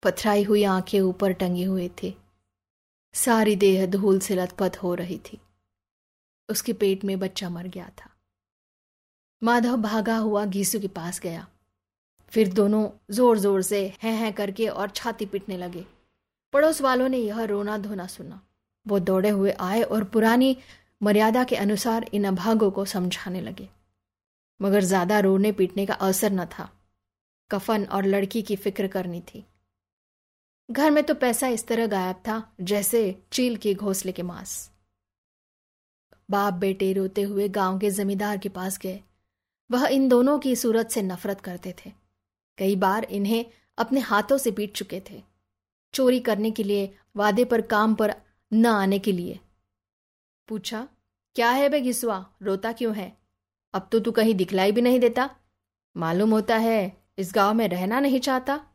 पथराई 0.03 0.43
हुई 0.43 0.63
आँखें 0.63 0.99
ऊपर 0.99 1.31
टंगी 1.31 1.63
हुई 1.63 1.87
थी। 1.89 2.15
सारी 3.15 3.55
देह 3.55 3.85
धूल 3.85 4.19
से 4.19 4.35
लथपथ 4.35 4.77
हो 4.77 4.93
रही 4.95 5.17
थी। 5.25 5.39
उसके 6.49 6.73
पेट 6.73 7.03
में 7.05 7.17
बच्चा 7.19 7.49
मर 7.49 7.67
गया 7.67 7.89
था। 7.97 8.09
माधव 9.41 9.77
भागा 9.77 10.17
हुआ 10.17 10.45
घीसू 10.45 10.79
के 10.79 10.87
पास 10.89 11.19
गया। 11.19 11.45
फिर 12.31 12.53
दोनों 12.53 12.87
ज़ोर 13.11 13.39
ज़ोर 13.39 13.61
से 13.61 13.81
हैं 14.01 14.13
हैं 14.13 14.31
करके 14.33 14.67
और 14.67 14.89
छाती 14.89 15.25
पीटने 15.25 15.57
लगे। 15.57 15.85
पड़ोस 16.53 16.81
वालों 16.81 17.09
ने 17.09 17.17
यह 17.17 17.43
रोना 17.43 17.77
धोना 17.77 18.07
सुना। 18.07 18.41
वो 18.85 18.99
दौड़े 19.01 19.29
हुए 19.29 19.51
आए 19.51 19.81
और 19.83 20.03
पुरानी 20.03 20.55
मर्यादा 21.03 21.43
के 21.43 21.55
अनुसार 21.55 22.09
इन 22.13 22.25
अभागों 22.25 22.71
को 22.71 22.85
समझाने 22.85 23.41
लगे। 23.41 23.69
मगर 24.59 24.83
ज़्यादा 24.83 25.19
रोने 25.19 25.51
पीटने 25.51 25.85
का 25.85 25.93
अवसर 25.95 26.31
न 26.31 26.45
था। 26.49 26.69
कफन 27.51 27.85
और 27.85 28.05
लड़की 28.05 28.41
की 28.41 28.55
फ़िक्र 28.55 28.87
करनी 28.87 29.21
थी। 29.25 29.45
घर 30.71 30.91
में 30.91 31.03
तो 31.03 31.15
पैसा 31.15 31.47
इस 31.47 31.67
तरह 31.67 31.87
गायब 31.87 32.15
था, 32.15 32.53
जैसे 32.61 33.23
चील 33.31 33.57
के 33.57 33.73
घोंसले 33.73 34.11
के 34.11 34.23
मांस। 34.23 34.71
बाप 36.29 36.53
बेटे 36.53 36.93
रोते 36.93 37.21
हुए 37.21 37.49
गाँव 37.49 37.79
के 37.79 37.89
जमींदार 37.89 38.37
के 38.37 38.49
पास 38.49 38.79
गए। 38.79 39.01
वह 39.71 39.87
इन 39.87 40.09
दोनों 40.09 40.39
की 40.39 40.55
सूरत 40.55 40.89
से 40.89 41.01
नफरत 41.01 41.41
करते 41.41 41.75
थे। 41.85 41.91
कई 42.57 42.75
बार 42.75 43.03
इन्हें 43.03 43.45
अपने 43.77 43.99
हाथों 43.99 44.37
से 44.37 44.51
पीट 44.51 44.75
चुके 44.75 45.01
थे। 45.11 45.23
चोरी 45.93 46.19
करने 46.19 46.51
के 46.51 46.63
लिए, 46.63 46.97
वादे 47.15 47.45
पर 47.45 47.61
काम 47.61 47.95
पर 47.95 48.15
न 48.53 48.65
आने 48.65 48.99
के 48.99 49.11
लिए। 49.11 49.39
पूछा, 50.47 50.87
क्या 51.35 51.51
है 51.51 51.69
बे 51.69 51.81
घिसुआ, 51.81 52.25
रोता 52.41 52.71
क्यों 52.71 52.95
है? 52.95 53.17
अब 53.73 53.89
तो 53.91 53.99
तू 53.99 54.11
कहीं 54.11 54.35
दिखलाई 54.35 54.71
भी 54.71 54.81
नहीं 54.81 54.99
देता। 54.99 55.35
मालूम 55.97 56.31
होता 56.31 56.57
है, 56.57 56.97
इस 57.17 57.31
गाँव 57.35 57.53
में 57.53 57.67
रहना 57.67 57.99
नहीं 57.99 58.19
चाहता। 58.19 58.65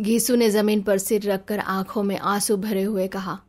घीसू 0.00 0.36
ने 0.36 0.50
ज़मीन 0.50 0.82
पर 0.82 0.98
सिर 0.98 1.22
रखकर 1.22 1.58
आँखों 1.58 2.02
में 2.02 2.18
आँसू 2.18 2.56
भरे 2.56 2.82
हुए 2.82 3.08
कहा, 3.08 3.40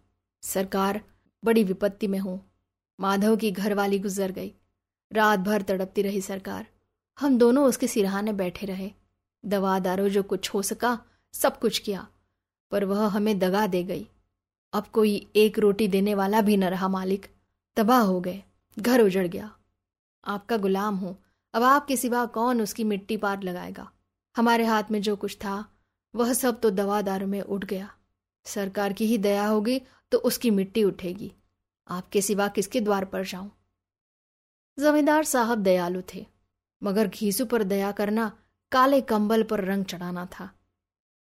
सरकार, 0.41 1.01
बड़ी 1.43 1.63
विपत्ति 1.63 2.07
में 2.07 2.19
हूँ। 2.19 2.51
माधव 2.99 3.35
की 3.35 3.51
घरवाली 3.51 3.99
गुजर 3.99 4.31
गई। 4.31 4.53
रात 5.13 5.39
भर 5.39 5.61
तड़पती 5.61 6.01
रही 6.01 6.21
सरकार। 6.21 6.67
हम 7.19 7.37
दोनों 7.37 7.65
उसके 7.65 7.87
सिरहाने 7.87 8.33
बैठे 8.33 8.65
रहे। 8.65 8.91
दवादारों 9.45 10.09
जो 10.09 10.23
कुछ 10.23 10.53
हो 10.53 10.61
सका, 10.61 10.99
सब 11.33 11.59
कुछ 11.59 11.79
किया। 11.79 12.07
पर 12.71 12.83
वह 12.83 13.07
हमें 13.07 13.39
दगा 13.39 13.67
दे 13.67 13.83
गई। 13.83 14.07
अब 14.73 14.87
कोई 14.87 15.29
एक 15.35 15.59
रोटी 15.59 15.87
देने 15.87 16.15
वाला 16.15 16.41
भी 16.41 16.57
न 16.57 16.63
रहा 16.63 16.87
मालिक। 16.87 17.25
तबाह 17.75 18.01
हो 18.01 18.21
गए। 18.21 18.43
घर 18.79 19.01
उजड़ 19.01 19.27
गया। 19.27 19.55
आपका 20.25 20.57
गुलाम 20.57 20.95
हूँ। 20.95 21.23
अब 21.53 21.63
आपके 21.63 21.97
सिवा 21.97 22.25
कौन 22.25 22.61
उसकी 22.61 22.83
मिट्टी 22.83 23.17
पार 23.17 23.43
लगाएगा? 23.43 23.91
हमारे 24.37 24.65
हाथ 24.65 24.83
में 24.91 25.01
जो 25.01 25.15
कुछ 25.15 25.35
था 25.35 25.71
वह 26.15 26.33
सब 26.33 26.59
तो 26.59 26.69
दवादारों 26.69 27.27
में 27.27 27.41
उठ 27.41 27.65
गया। 27.65 27.89
सरकार 28.45 28.93
की 28.93 29.05
ही 29.05 29.17
दया 29.17 29.45
होगी 29.47 29.81
तो 30.11 30.17
उसकी 30.17 30.49
मिट्टी 30.51 30.83
उठेगी। 30.83 31.31
आपके 31.87 32.21
सिवा 32.21 32.47
किसके 32.47 32.81
द्वार 32.81 33.05
पर 33.05 33.25
जाऊँ? 33.25 33.51
जमींदार 34.77 35.23
साहब 35.23 35.63
दयालु 35.63 36.01
थे, 36.13 36.25
मगर 36.81 37.07
घीसू 37.07 37.45
पर 37.45 37.63
दया 37.63 37.91
करना 37.91 38.31
काले 38.71 39.01
कंबल 39.01 39.43
पर 39.43 39.63
रंग 39.63 39.85
चढ़ाना 39.85 40.25
था। 40.25 40.49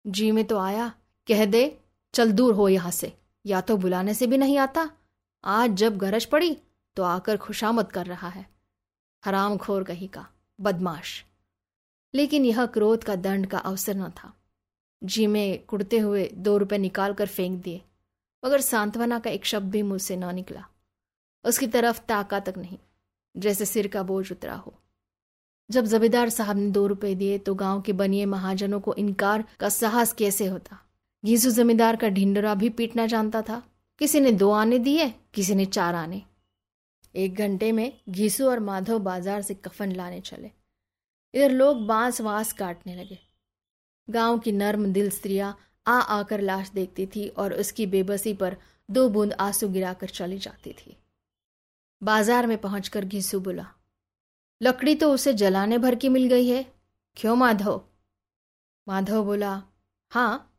जी 0.06 0.32
में 0.32 0.46
तो 0.46 0.58
आया, 0.58 0.88
कह 1.28 1.46
दे, 1.46 1.80
चल 2.14 2.32
दूर 2.32 2.54
हो 2.54 2.68
यहाँ 2.70 2.92
से, 2.92 3.14
या 3.46 3.62
तो 3.62 3.78
बुलाने 3.78 4.14
से 4.14 4.28
भी 4.28 4.38
नहीं 4.38 4.58
आता। 4.58 4.90
आज 5.44 5.72
जब 5.72 5.98
गरज 5.98 6.26
पड़ी 6.26 6.58
तो 6.98 7.04
आकर 7.04 7.38
खुशामद 7.38 7.92
कर 7.92 8.06
रहा 8.06 8.30
है। 8.30 8.46
हराम 9.24 9.58
खोर 9.58 9.84
कहीं 9.84 10.08
का, 10.10 10.28
बदमाश। 10.60 11.24
लेकिन 12.14 12.46
यह 12.46 12.66
क्रोध 12.66 13.04
का 13.04 13.16
दंड 13.16 13.48
का 13.48 13.58
अवसर 13.58 13.96
न 13.96 14.10
था। 14.10 14.34
जी 15.06 15.26
में 15.28 15.66
कुड़ते 15.66 15.98
हुए 16.00 16.30
दो 16.36 16.58
रुपए 16.58 16.78
निकाल 16.78 17.14
कर 17.14 17.28
फेंक 17.28 17.62
दिए, 17.64 17.82
मगर 18.44 18.62
सांत्वना 18.62 19.20
का 19.20 19.30
एक 19.30 19.46
शब्द 19.46 19.72
भी 19.72 19.82
मुझसे 19.84 20.16
ना 20.16 20.32
निकला। 20.32 20.66
उसकी 21.46 21.68
तरफ़ 21.68 22.00
ताका 22.08 22.40
तक 22.40 22.58
नहीं, 22.58 22.78
जैसे 23.36 23.66
सिर 23.66 23.88
का 23.88 24.04
बोझ 24.04 24.32
उतरा 24.32 24.56
हो। 24.56 24.74
जब 25.70 25.86
जबीदार 25.86 26.30
साहब 26.30 26.58
ने 26.58 26.70
दो 26.72 26.86
रुपए 26.88 27.14
दिए 27.16 27.38
तो 27.38 27.54
गाँव 27.56 27.82
के 27.82 27.94
बनिए 27.94 28.26
महाजनों 28.28 28.80
को 28.80 28.94
इनकार 28.96 29.44
का 29.60 29.70
साहस 29.72 30.14
कैसे 30.14 30.46
होता? 30.48 30.80
घीसू 31.24 31.50
जमींदार 31.52 31.96
का 31.96 32.10
ढिंडरा 32.10 32.54
भी 32.56 32.70
पीटना 32.72 33.06
जानता 33.06 33.42
था। 33.42 33.62
किसी 34.02 34.20
ने 34.20 34.32
दो 34.34 34.52
आने 34.52 34.80
दिए, 34.80 35.08
किसी 35.34 35.56
ने 35.56 35.66
चार 35.68 35.96
आने। 35.96 36.22
एक 37.16 37.36
घंटे 37.36 37.72
में 37.72 37.92
घीसू 38.10 38.48
और 38.48 38.60
माधव 38.60 39.00
बाज़ार 39.00 39.42
से 39.42 39.54
कफन 39.56 39.92
लाने 39.92 40.20
चले। 40.22 40.52
इधर 41.34 41.52
लोग 41.52 41.86
बाँस 41.88 42.22
वास 42.22 42.52
काटने 42.54 42.96
लगे। 42.96 43.18
गाँव 44.08 44.40
की 44.40 44.52
नर्म 44.52 44.86
दिल 44.94 45.10
स्त्रियाँ 45.12 45.56
आ 45.86 46.00
आकर 46.00 46.42
लाश 46.42 46.70
देखती 46.70 47.06
थी 47.06 47.28
और 47.30 47.54
उसकी 47.54 47.86
बेबसी 47.88 48.34
पर 48.34 48.56
दो 48.90 49.08
बूंद 49.10 49.34
आँसू 49.34 49.68
गिराकर 49.70 50.10
चली 50.10 50.38
जाती 50.40 50.72
थी। 50.74 50.96
बाज़ार 52.02 52.48
में 52.48 52.58
पहुंचकर 52.58 53.06
घिसू 53.06 53.40
बोला, 53.40 53.66
लकड़ी 54.62 54.96
तो 54.96 55.12
उसे 55.14 55.34
जलाने 55.34 55.78
भर 55.78 55.96
की 55.96 56.10
मिल 56.10 56.28
गई 56.28 56.48
है। 56.48 56.66
क्यों 57.18 57.36
माधव? 57.36 57.82
माधव 58.88 59.24
बोला 59.24 59.62
हाँ 60.12 60.52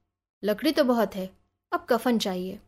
लकड़ी 0.43 0.73
तो 0.73 0.85
बहुत 0.85 1.15
है, 1.17 1.29
अब 1.73 1.87
कफन 1.91 2.19
चाहिए। 2.19 2.59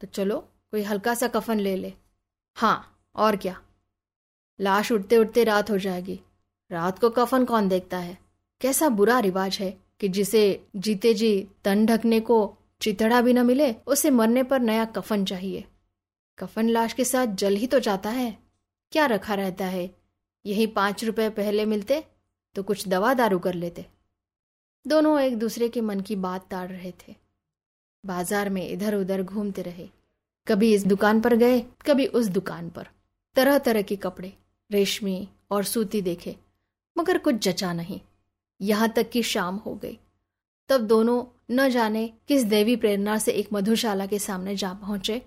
तो 0.00 0.06
चलो, 0.06 0.38
कोई 0.70 0.82
हल्का 0.82 1.14
सा 1.14 1.28
कफन 1.28 1.60
ले 1.60 1.76
ले। 1.76 1.92
हाँ 2.56 3.08
और 3.14 3.36
क्या? 3.36 3.56
लाश 4.58 4.90
उठते 4.92 5.16
उठते 5.16 5.44
रात 5.44 5.70
हो 5.70 5.78
जाएगी। 5.78 6.20
रात 6.70 6.98
को 6.98 7.10
कफन 7.12 7.44
कौन 7.44 7.68
देखता 7.68 7.98
है? 7.98 8.18
कैसा 8.60 8.88
बुरा 8.90 9.18
रिवाज 9.20 9.58
है। 9.60 9.83
कि 10.04 10.08
जिसे 10.08 10.40
जीते 10.76 11.12
जी 11.14 11.48
तन 11.64 11.84
ढकने 11.86 12.18
को 12.20 12.36
चितड़ा 12.80 13.20
भी 13.20 13.32
न 13.32 13.44
मिले, 13.46 13.72
उसे 13.72 14.10
मरने 14.10 14.42
पर 14.42 14.60
नया 14.60 14.84
कफन 14.84 15.24
चाहिए। 15.24 15.64
कफन 16.38 16.68
लाश 16.68 16.92
के 16.92 17.04
साथ 17.04 17.26
जल 17.26 17.56
ही 17.56 17.66
तो 17.66 17.80
जाता 17.80 18.10
है। 18.10 18.36
क्या 18.92 19.06
रखा 19.06 19.34
रहता 19.34 19.66
है? 19.66 19.90
यही 20.44 20.66
पाँच 20.66 21.04
रुपए 21.04 21.28
पहले 21.30 21.64
मिलते 21.64 22.02
तो 22.56 22.62
कुछ 22.62 22.86
दवा 22.88 23.14
दारू 23.14 23.38
कर 23.38 23.54
लेते। 23.54 23.86
दोनों 24.86 25.18
एक 25.20 25.38
दूसरे 25.38 25.68
के 25.68 25.80
मन 25.80 26.00
की 26.00 26.16
बात 26.18 26.48
ताड़ 26.50 26.68
रहे 26.70 26.92
थे। 26.92 27.14
बाज़ार 28.04 28.50
में 28.50 28.68
इधर 28.68 28.94
उधर 28.94 29.22
घूमते 29.22 29.62
रहे। 29.62 29.88
कभी 30.46 30.74
इस 30.74 30.86
दुकान 30.86 31.20
पर 31.20 31.36
गए, 31.36 31.60
कभी 31.86 32.06
उस 32.06 32.26
दुकान 32.28 32.70
पर। 32.70 32.88
तरह 33.36 33.58
तरह 33.58 33.82
के 33.82 33.96
कपड़े, 33.96 34.36
रेशमी 34.70 35.28
और 35.50 35.64
सूती 35.64 36.02
देखे, 36.02 36.36
मगर 36.96 37.18
कुछ 37.18 37.34
जचा 37.34 37.72
नहीं। 37.72 38.00
यहाँ 38.60 38.88
तक 38.88 39.10
कि 39.10 39.22
शाम 39.22 39.56
हो 39.56 39.74
गई। 39.74 39.98
तब 40.70 40.80
दोनों 40.80 41.24
न 41.50 41.68
जाने 41.68 42.06
किस 42.28 42.44
देवी 42.44 42.76
प्रेरणा 42.76 43.16
से 43.18 43.32
एक 43.32 43.48
मधुशाला 43.52 44.06
के 44.06 44.18
सामने 44.18 44.54
जा 44.56 44.72
पहुँचे 44.72 45.20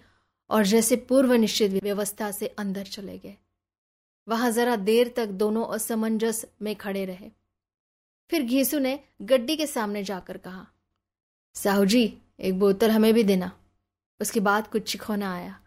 और 0.50 0.65
जैसे 0.65 0.96
पूर्व 1.10 1.34
निश्चित 1.34 1.84
व्यवस्था 1.84 2.31
से 2.31 2.48
अंदर 2.48 2.84
चले 2.84 3.17
गए। 3.17 3.36
वहाँ 4.27 4.51
जरा 4.51 4.75
देर 4.75 5.13
तक 5.17 5.27
दोनों 5.36 5.65
असमंजस 5.65 6.46
में 6.62 6.75
खड़े 6.75 7.05
रहे। 7.05 7.29
फिर 8.31 8.43
घीसू 8.43 8.79
ने 8.79 9.00
गड्डी 9.22 9.55
के 9.57 9.67
सामने 9.67 10.03
जाकर 10.03 10.38
कहा, 10.38 10.65
साहू 11.55 11.86
जी, 11.86 12.17
एक 12.39 12.60
बोतल 12.60 12.91
हमें 12.91 13.13
भी 13.13 13.24
देना। 13.24 13.51
उसके 14.19 14.39
बाद 14.39 14.67
कुछ 14.67 14.91
चिखोना 14.91 15.34
आया, 15.34 15.60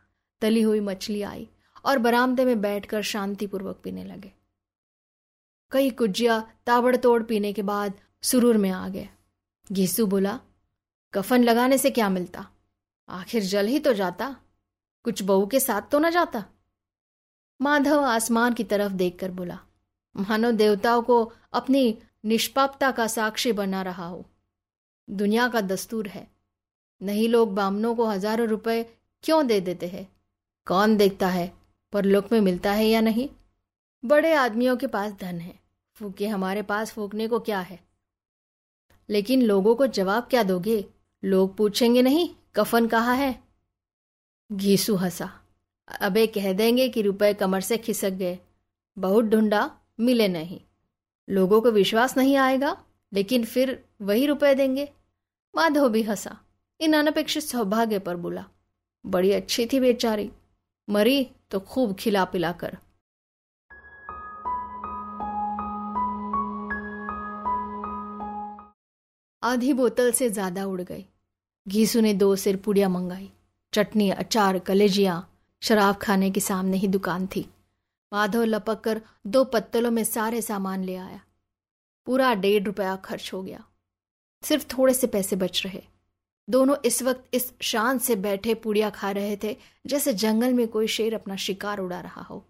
तली 0.42 0.62
हुई 0.62 0.80
मछली 0.80 1.22
आई 1.22 1.48
और 1.84 1.98
बरामदे 1.98 2.44
में 2.44 2.60
बैठकर 2.60 3.02
शांतिपूर्वक 3.02 3.80
पीने 3.84 4.04
लगे। 4.04 4.32
कई 5.72 5.90
कुजिया 5.90 6.52
ताबड़तोड़ 6.66 7.22
पीने 7.22 7.52
के 7.52 7.62
बाद 7.62 7.92
सुरूर 8.22 8.56
में 8.56 8.70
आ 8.70 8.88
गए। 8.88 9.08
घीसू 9.72 10.06
बोला, 10.06 10.40
कफन 11.14 11.44
लगाने 11.44 11.78
से 11.78 11.90
क्या 11.90 12.08
मिलता? 12.08 12.46
आखिर 13.08 13.42
जल 13.42 13.66
ही 13.66 13.78
तो 13.78 13.92
जाता। 13.92 14.36
कुछ 15.04 15.22
बहू 15.22 15.46
के 15.46 15.60
साथ 15.60 15.82
तो 15.82 15.98
न 15.98 16.10
जाता? 16.10 16.44
माधव 17.60 18.04
आसमान 18.04 18.54
की 18.54 18.64
तरफ़ 18.64 18.92
देखकर 18.92 19.30
बोला 19.30 19.58
मानव 20.16 20.52
देवताओं 20.52 21.02
को 21.02 21.32
अपनी 21.52 21.98
निष्पापता 22.24 22.90
का 22.90 23.06
साक्षी 23.06 23.52
बना 23.52 23.82
रहा 23.82 24.06
हो। 24.06 24.26
दुनिया 25.10 25.48
का 25.48 25.60
दस्तूर 25.60 26.08
है। 26.08 26.30
नहीं 27.02 27.28
लोग 27.28 27.54
बामनों 27.54 27.94
को 27.94 28.06
हज़ारों 28.06 28.48
रुपए 28.48 28.82
क्यों 29.22 29.46
दे 29.46 29.60
देते 29.60 29.88
हैं? 29.88 30.16
कौन 30.66 30.96
देखता 30.96 31.28
है? 31.28 31.52
पर 31.92 32.04
लोक 32.04 32.32
में 32.32 32.40
मिलता 32.40 32.72
है 32.72 32.86
या 32.86 33.00
नहीं? 33.00 33.28
बड़े 34.04 34.34
आदमियों 34.34 34.76
के 34.76 34.86
पास 34.86 35.12
धन 35.12 35.38
है। 35.38 35.59
फूके 36.00 36.26
हमारे 36.26 36.62
पास 36.62 36.92
फूकने 36.92 37.28
को 37.28 37.40
क्या 37.40 37.60
है? 37.60 37.80
लेकिन 39.10 39.42
लोगों 39.42 39.74
को 39.74 39.86
जवाब 39.86 40.22
क्या 40.22 40.42
दोगे? 40.42 40.84
लोग 41.24 41.56
पूछेंगे 41.56 42.02
नहीं, 42.02 42.34
कफन 42.54 42.86
कहा 42.86 43.12
है? 43.12 43.44
घीसू 44.52 44.94
हंसा। 44.94 45.40
अबे 46.00 46.26
कह 46.26 46.52
देंगे 46.52 46.88
कि 46.88 47.02
रुपए 47.02 47.34
कमर 47.34 47.60
से 47.60 47.78
खिसक 47.78 48.10
गए। 48.10 48.38
बहुत 48.98 49.24
ढूंढा, 49.24 49.78
मिले 50.00 50.28
नहीं। 50.28 50.60
लोगों 51.30 51.60
को 51.60 51.70
विश्वास 51.70 52.16
नहीं 52.16 52.36
आएगा, 52.36 52.84
लेकिन 53.12 53.44
फिर 53.44 53.84
वही 54.02 54.26
रुपए 54.26 54.54
देंगे। 54.54 54.92
माधव 55.54 55.88
भी 55.88 56.02
हंसा। 56.02 56.40
इन 56.80 56.92
अनपेक्षित 56.92 57.42
सौभाग्य 57.42 57.98
पर 57.98 58.16
बोला। 58.16 58.44
बड़ी 59.06 59.32
अच्छी 59.32 59.66
थी 59.66 59.80
बेचारी। 59.80 60.32
मरी 60.90 61.30
तो 61.50 61.60
खूब 61.60 61.94
खिला 61.94 62.24
पिला 62.24 62.52
कर। 62.52 62.78
आधी 69.42 69.72
बोतल 69.72 70.12
से 70.12 70.30
ज़्यादा 70.30 70.66
उड़ 70.66 70.80
गई। 70.80 71.06
घीसू 71.68 72.00
ने 72.00 72.14
दो 72.14 72.36
सिर 72.36 72.56
पुड़िया 72.56 72.88
मंगाई। 72.88 73.32
चटनी, 73.72 74.10
अचार, 74.10 74.58
कलेजिया, 74.58 75.26
शराब 75.60 75.96
खाने 75.96 76.30
के 76.30 76.40
सामने 76.40 76.76
ही 76.76 76.88
दुकान 76.88 77.26
थी। 77.26 77.48
माधव 78.12 78.42
लपक 78.42 78.80
कर 78.80 79.00
दो 79.26 79.44
पत्तलों 79.44 79.90
में 79.90 80.04
सारे 80.04 80.42
सामान 80.42 80.84
ले 80.84 80.96
आया। 80.96 81.20
पूरा 82.06 82.34
डेढ़ 82.34 82.62
रुपया 82.62 82.96
खर्च 82.96 83.30
हो 83.32 83.42
गया। 83.42 83.64
सिर्फ़ 84.42 84.66
थोड़े 84.78 84.94
से 84.94 85.06
पैसे 85.06 85.36
बच 85.36 85.62
रहे। 85.66 85.82
दोनों 86.50 86.76
इस 86.84 87.02
वक्त 87.02 87.24
इस 87.34 87.52
शान 87.60 87.98
से 87.98 88.16
बैठे 88.16 88.54
पुड़िया 88.54 88.90
खा 88.90 89.10
रहे 89.10 89.38
थे, 89.44 89.56
जैसे 89.86 90.14
जंगल 90.14 90.52
में 90.52 90.68
कोई 90.68 90.86
शेर 90.86 91.14
अपना 91.14 91.36
शिकार 91.36 91.78
उड़ा 91.78 92.00
रहा 92.00 92.22
हो। 92.22 92.44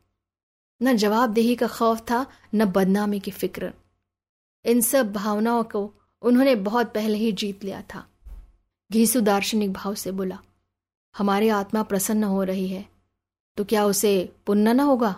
न 0.83 0.97
जवाबदेही 0.97 1.55
का 1.55 1.67
खौफ 1.67 2.01
था, 2.01 2.27
न 2.55 2.65
बदनामी 2.65 3.21
की 3.21 3.31
फ़िक्र। 3.31 3.73
इन 4.65 4.81
सब 4.81 5.13
भावनाओं 5.13 5.65
को 5.65 5.95
उन्होंने 6.23 6.55
बहुत 6.57 6.93
पहले 6.95 7.19
ही 7.19 7.33
जीत 7.35 7.65
लिया 7.65 7.83
था। 7.85 8.07
घीसु 8.91 9.21
दार्शनिक 9.23 9.73
भाव 9.73 9.95
से 9.95 10.13
बोला, 10.13 10.39
हमारी 11.15 11.49
आत्मा 11.51 11.83
प्रसन्न 11.85 12.25
हो 12.27 12.43
रही 12.45 12.67
है 12.69 12.85
तो 13.57 13.65
क्या 13.65 13.85
उसे 13.85 14.13
पुण्य 14.47 14.73
न 14.73 14.81
होगा? 14.83 15.15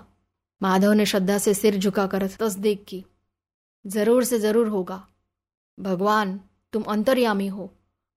माधव 0.61 0.93
ने 0.93 1.07
श्रद्धा 1.07 1.37
से 1.39 1.55
सिर 1.55 1.77
झुकाकर 1.77 2.27
तस्दीक 2.31 2.85
की, 2.85 3.05
ज़रूर 3.85 4.25
से 4.25 4.39
ज़रूर 4.39 4.69
होगा। 4.69 5.05
भगवान, 5.79 6.39
तुम 6.73 6.83
अंतर्यामी 6.85 7.47
हो, 7.49 7.71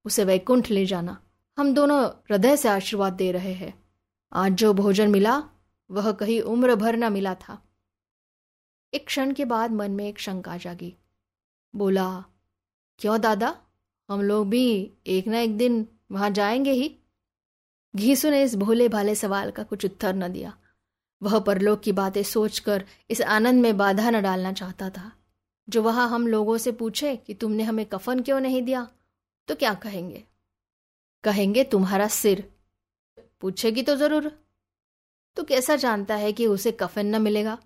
उसे 0.06 0.24
वैकुंठ 0.24 0.70
ले 0.72 0.86
जाना। 0.86 1.18
हम 1.58 1.74
दोनों 1.74 2.04
हृदय 2.30 2.58
से 2.58 2.70
आशीर्वाद 2.70 3.14
दे 3.14 3.32
रहे 3.32 3.54
हैं। 3.54 3.74
आज 4.32 4.54
जो 4.54 4.74
भोजन 4.74 5.12
मिला, 5.12 5.38
वह 5.90 6.12
कहीं 6.14 6.40
उम्र 6.44 6.76
भर 6.76 6.96
न 6.96 7.12
मिला 7.14 7.34
था। 7.38 7.62
एक 8.94 9.06
क्षण 9.08 9.34
के 9.34 9.46
बाद 9.46 9.72
मन 9.72 9.92
में 9.92 10.08
एक 10.08 10.20
शंका 10.20 10.58
जागी। 10.58 10.96
बोला 11.74 12.08
क्यों 13.00 13.22
दादा? 13.22 13.62
हम 14.10 14.22
लोग 14.22 14.50
भी 14.50 14.92
एक 15.08 15.28
ना 15.28 15.40
एक 15.40 15.58
दिन 15.58 15.88
वहाँ 16.12 16.30
जाएँगे 16.30 16.72
ही। 16.72 16.96
घीसू 17.96 18.30
ने 18.30 18.44
इस 18.44 18.56
भोले 18.56 18.90
भाले 18.90 19.16
सवाल 19.16 19.52
का 19.52 19.64
कुछ 19.64 19.86
उत्तर 19.86 20.16
न 20.16 20.28
दिया। 20.28 20.58
वह 21.22 21.40
परलोक 21.40 21.82
की 21.82 21.92
बातें 21.92 22.24
सोचकर 22.24 22.86
इस 23.10 23.22
आनंद 23.22 23.62
में 23.62 23.78
बाधा 23.78 24.10
न 24.10 24.22
डालना 24.22 24.54
चाहता 24.54 24.90
था। 24.90 25.12
जो 25.70 25.84
वहाँ 25.84 26.10
हम 26.10 26.28
लोगों 26.28 26.58
से 26.58 26.72
पूछे 26.72 27.16
कि 27.16 27.34
तुमने 27.34 27.64
हमें 27.64 27.86
कफन 27.86 28.20
क्यों 28.20 28.40
नहीं 28.40 28.62
दिया 28.62 28.88
तो 29.48 29.56
क्या 29.56 29.74
कहेंगे? 29.74 30.24
कहेंगे 31.24 31.64
तुम्हारा 31.64 32.08
सिर। 32.08 32.54
पूछेगी 33.42 33.84
तो 33.84 33.96
ज़रूर। 33.96 34.32
तू 35.38 35.44
कैसा 35.44 35.76
जानता 35.76 36.16
है 36.16 36.34
कि 36.34 36.48
उसे 36.48 36.72
कफन 36.72 37.06
न 37.06 37.22
मिलेगा? 37.22 37.58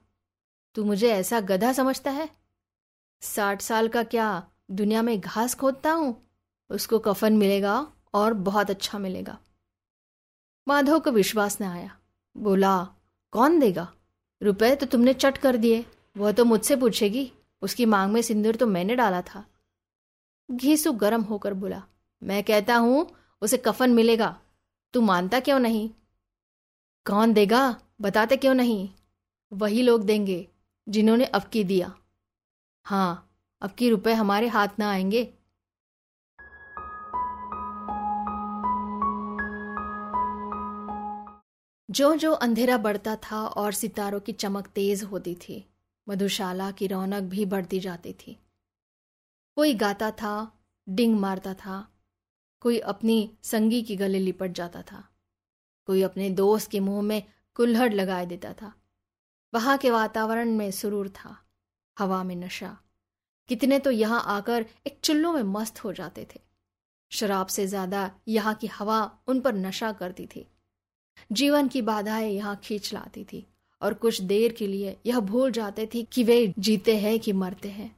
तू 0.75 0.83
मुझे 0.83 1.09
ऐसा 1.09 1.39
गधा 1.39 1.73
समझता 1.73 2.11
है? 2.11 2.29
साठ 3.21 3.61
साल 3.61 3.87
का 3.87 4.03
क्या 4.03 4.48
दुनिया 4.71 5.01
में 5.01 5.19
घास 5.19 5.55
खोदता 5.55 5.91
हूँ, 5.91 6.27
उसको 6.69 6.99
कफन 6.99 7.33
मिलेगा 7.33 7.93
और 8.13 8.33
बहुत 8.33 8.69
अच्छा 8.69 8.97
मिलेगा। 8.97 9.37
माधव 10.67 10.99
को 10.99 11.11
विश्वास 11.11 11.61
न 11.61 11.63
आया। 11.63 11.97
बोला, 12.37 12.87
कौन 13.31 13.59
देगा? 13.59 13.93
रुपए 14.41 14.75
तो 14.75 14.85
तुमने 14.85 15.13
चट 15.13 15.37
कर 15.37 15.57
दिए। 15.57 15.85
वह 16.17 16.31
तो 16.31 16.45
मुझसे 16.45 16.75
पूछेगी। 16.75 17.31
उसकी 17.61 17.85
मांग 17.85 18.13
में 18.13 18.21
सिंदूर 18.21 18.55
तो 18.55 18.67
मैंने 18.67 18.95
डाला 18.95 19.21
था। 19.21 19.45
घीसू 20.51 20.91
गर्म 20.91 21.21
होकर 21.21 21.53
बोला, 21.53 21.83
मैं 22.23 22.43
कहता 22.43 22.75
हूँ, 22.75 23.09
उसे 23.41 23.57
कफन 23.57 23.89
मिलेगा। 23.89 24.39
तू 24.93 25.01
मानता 25.01 25.39
क्यों 25.39 25.59
नहीं? 25.59 25.89
कौन 27.05 27.33
देगा? 27.33 27.81
बताते 28.01 28.37
क्यों 28.37 28.53
नहीं? 28.53 28.89
वही 29.53 29.81
लोग 29.81 30.03
देंगे, 30.03 30.47
जिन्होंने 30.89 31.25
अब 31.25 31.43
की 31.43 31.63
दिया। 31.63 31.95
हाँ 32.85 33.28
अब 33.61 33.71
की 33.71 33.89
रुपए 33.89 34.13
हमारे 34.13 34.47
हाथ 34.47 34.67
ना 34.79 34.91
आएँगे। 34.91 35.33
जो 41.91 42.15
जो 42.15 42.31
अंधेरा 42.31 42.77
बढ़ता 42.77 43.15
था 43.15 43.47
और 43.47 43.71
सितारों 43.71 44.19
की 44.19 44.31
चमक 44.31 44.67
तेज 44.67 45.03
होती 45.03 45.35
थी, 45.35 45.73
मधुशाला 46.09 46.71
की 46.71 46.87
रौनक 46.87 47.23
भी 47.23 47.45
बढ़ती 47.45 47.79
जाती 47.79 48.13
थी। 48.13 48.39
कोई 49.55 49.73
गाता 49.73 50.11
था, 50.11 50.59
डिंग 50.89 51.19
मारता 51.19 51.53
था, 51.53 51.89
कोई 52.59 52.79
अपनी 52.79 53.37
संगी 53.43 53.81
की 53.81 53.95
गले 53.95 54.19
लिपट 54.19 54.51
जाता 54.51 54.81
था, 54.81 55.09
कोई 55.85 56.01
अपने 56.01 56.29
दोस्त 56.29 56.71
के 56.71 56.79
मुँह 56.79 57.01
में 57.01 57.23
कुल्हड़ 57.55 57.93
लगाए 57.93 58.25
देता 58.25 58.53
था। 58.53 58.73
वहाँ 59.53 59.77
के 59.77 59.91
वातावरण 59.91 60.49
में 60.49 60.71
सुरूर 60.71 61.09
था, 61.09 61.45
हवा 61.99 62.23
में 62.23 62.35
नशा। 62.35 62.77
कितने 63.49 63.79
तो 63.79 63.91
यहाँ 63.91 64.23
आकर 64.27 64.65
एक 64.87 64.99
चुल्लू 65.03 65.31
में 65.33 65.43
मस्त 65.43 65.83
हो 65.83 65.93
जाते 65.93 66.27
थे। 66.35 66.39
शराब 67.11 67.47
से 67.47 67.65
ज़्यादा 67.67 68.09
यहाँ 68.27 68.53
की 68.53 68.67
हवा 68.67 68.99
उन 69.27 69.39
पर 69.39 69.53
नशा 69.53 69.91
करती 69.91 70.25
थी। 70.25 70.45
जीवन 71.31 71.67
की 71.67 71.81
बाधाएँ 71.81 72.31
यहाँ 72.31 72.59
खींच 72.63 72.93
लाती 72.93 73.23
थी 73.23 73.45
और 73.81 73.93
कुछ 73.93 74.21
देर 74.21 74.53
के 74.53 74.67
लिए 74.67 74.95
यह 75.05 75.19
भूल 75.19 75.51
जाते 75.51 75.89
थे 75.93 76.03
कि 76.03 76.23
वे 76.23 76.53
जीते 76.59 76.97
हैं 76.97 77.19
कि 77.19 77.33
मरते 77.33 77.69
हैं। 77.69 77.95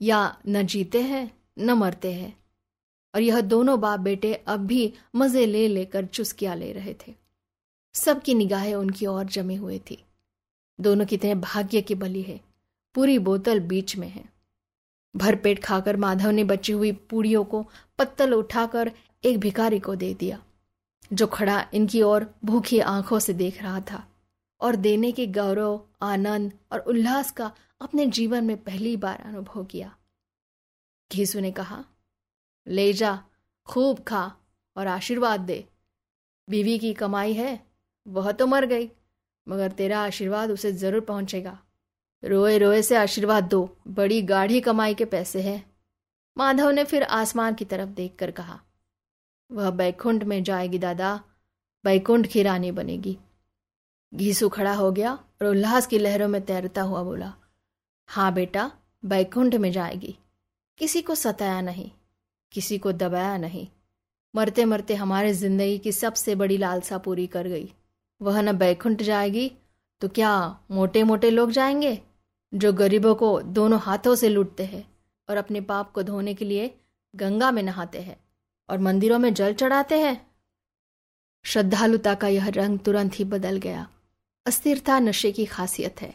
या 0.00 0.36
न 0.48 0.66
जीते 0.66 1.02
हैं, 1.02 1.30
न 1.58 1.70
मरते 1.70 2.12
हैं। 2.12 2.34
और 3.14 3.20
यह 3.20 3.40
दोनों 3.40 3.80
बाप 3.80 4.00
बेटे 4.00 4.34
अब 4.34 4.66
भी 4.66 4.92
मज़े 5.16 5.46
ले 5.46 5.66
लेकर 5.68 6.06
चुस्किया 6.06 6.54
ले 6.54 6.72
रहे 6.72 6.94
थे। 6.94 7.14
सबकी 7.94 8.34
निगाहें 8.34 8.74
उनकी 8.74 9.06
ओर 9.06 9.24
जमी 9.26 9.54
हुई 9.54 9.78
थी। 9.78 9.98
दोनों 10.78 11.06
कितने 11.06 11.34
भाग्य 11.34 11.80
की 11.80 11.94
बली 11.94 12.22
है। 12.22 12.40
पूरी 12.94 13.18
बोतल 13.18 13.60
बीच 13.60 13.96
में 13.96 14.08
है। 14.08 14.24
भरपेट 15.14 15.62
खाकर 15.64 15.96
माधव 15.96 16.30
ने 16.30 16.44
बची 16.44 16.72
हुई 16.72 16.92
पूड़ियों 17.10 17.44
को 17.44 17.62
पत्तल 17.98 18.34
उठाकर 18.34 18.90
एक 19.24 19.38
भिखारी 19.38 19.78
को 19.80 19.94
दे 19.94 20.12
दिया, 20.14 20.38
जो 21.10 21.26
खड़ा 21.26 21.64
इनकी 21.74 22.02
ओर 22.02 22.26
भूखी 22.44 22.78
आँखों 22.80 23.18
से 23.18 23.32
देख 23.34 23.62
रहा 23.62 23.80
था 23.82 24.04
और 24.60 24.76
देने 24.76 25.12
के 25.12 25.26
गौरव, 25.28 25.80
आनंद 26.02 26.52
और 26.72 26.78
उल्लास 26.80 27.30
का 27.30 27.50
अपने 27.80 28.06
जीवन 28.08 28.44
में 28.44 28.56
पहली 28.56 28.96
बार 28.96 29.22
अनुभव 29.24 29.64
किया। 29.64 29.94
घीसू 31.10 31.40
ने 31.40 31.50
कहा, 31.52 31.84
ले 32.66 32.92
जा, 32.92 33.18
खूब 33.66 34.04
खा 34.04 34.24
और 34.76 34.86
आशीर्वाद 34.86 35.40
दे। 35.40 35.64
बीवी 36.48 36.78
की 36.78 36.92
कमाई 36.94 37.32
है, 37.32 37.60
वह 38.06 38.30
तो 38.32 38.46
मर 38.46 38.66
गई, 38.66 38.88
मगर 39.46 39.72
तेरा 39.72 40.00
आशीर्वाद 40.00 40.50
उसे 40.50 40.72
ज़रूर 40.72 41.00
पहुंचेगा। 41.00 41.58
रोए 42.22 42.56
रोए 42.58 42.82
से 42.82 42.96
आशीर्वाद 42.96 43.44
दो। 43.44 43.68
बड़ी 43.88 44.20
गाढ़ी 44.22 44.60
कमाई 44.60 44.94
के 44.94 45.04
पैसे 45.04 45.42
हैं। 45.42 45.64
माधव 46.36 46.70
ने 46.70 46.84
फिर 46.84 47.02
आसमान 47.02 47.54
की 47.54 47.64
तरफ़ 47.64 47.88
देखकर 47.90 48.30
कहा, 48.30 48.60
वह 49.50 49.70
बैकुंठ 49.70 50.24
में 50.24 50.42
जाएगी 50.44 50.78
दादा। 50.78 51.20
बैकुंठ 51.84 52.26
की 52.26 52.42
रानी 52.42 52.70
बनेगी। 52.72 53.16
घीसू 54.12 54.48
खड़ा 54.48 54.74
हो 54.74 54.90
गया 54.92 55.12
और 55.12 55.46
उल्लास 55.46 55.86
की 55.86 55.98
लहरों 55.98 56.28
में 56.28 56.40
तैरता 56.42 56.82
हुआ 56.82 57.02
बोला 57.02 57.32
हाँ 58.08 58.32
बेटा, 58.34 58.70
बैकुंठ 59.02 59.54
में 59.54 59.70
जाएगी। 59.72 60.16
किसी 60.80 61.02
को 61.02 61.14
सताया 61.14 61.60
नहीं, 61.60 61.90
किसी 62.52 62.78
को 62.78 62.92
दबाया 62.92 63.36
नहीं। 63.36 63.66
मरते 64.34 64.64
मरते 64.64 64.94
हमारे 64.94 65.32
ज़िंदगी 65.32 65.78
की 65.78 65.92
सबसे 65.92 66.34
बड़ी 66.34 66.56
लालसा 66.56 66.98
पूरी 66.98 67.26
कर 67.26 67.48
गई। 67.48 67.72
वह 68.20 68.40
न 68.42 68.56
बैकुंठ 68.58 69.02
जाएगी 69.02 69.50
तो 70.02 70.08
क्या 70.08 70.32
मोटे 70.70 71.02
मोटे 71.02 71.30
लोग 71.30 71.50
जाएँगे? 71.50 72.00
जो 72.54 72.72
गरीबों 72.72 73.14
को 73.14 73.42
दोनों 73.42 73.80
हाथों 73.80 74.14
से 74.14 74.28
लूटते 74.28 74.64
हैं 74.64 74.98
और 75.28 75.36
अपने 75.36 75.60
पाप 75.60 75.92
को 75.92 76.02
धोने 76.02 76.34
के 76.34 76.44
लिए 76.44 76.80
गंगा 77.16 77.50
में 77.50 77.62
नहाते 77.62 78.00
हैं 78.00 78.24
और 78.68 78.78
मंदिरों 78.78 79.18
में 79.18 79.34
जल 79.34 79.54
चढ़ाते 79.54 80.00
हैं। 80.00 80.30
श्रद्धालुता 81.44 82.14
का 82.14 82.28
यह 82.28 82.48
रंग 82.48 82.78
तुरंत 82.78 83.18
ही 83.18 83.24
बदल 83.24 83.56
गया। 83.56 83.88
अस्थिरता 84.46 84.98
नशे 84.98 85.32
की 85.32 85.44
खासियत 85.46 86.00
है। 86.00 86.14